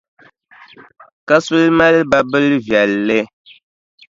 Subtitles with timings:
[1.27, 3.19] Kasuli mali babilʼ viɛlli.